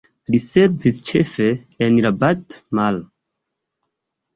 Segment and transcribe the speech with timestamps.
[0.35, 1.47] Li servis ĉefe
[1.91, 3.09] en la Balta Maro.